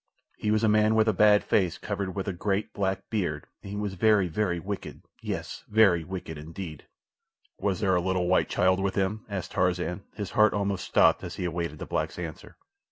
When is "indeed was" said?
6.39-7.81